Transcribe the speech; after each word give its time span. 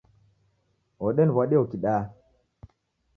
Odeniw'adia 1.09 1.61
ukidaa 1.65 2.01